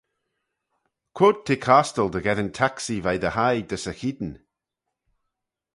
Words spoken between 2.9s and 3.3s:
veih